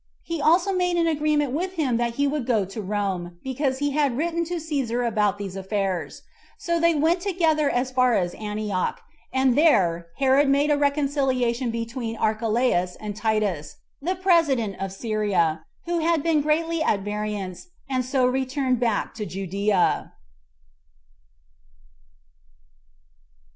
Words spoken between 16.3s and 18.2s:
greatly at variance, and